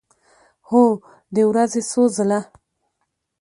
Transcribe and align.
هو، 0.69 0.83
د 1.33 1.37
ورځې 1.49 1.81
څو 1.91 2.03
ځله 2.15 2.39